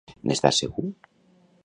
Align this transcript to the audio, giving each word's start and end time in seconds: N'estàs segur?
N'estàs 0.31 0.61
segur? 0.63 0.89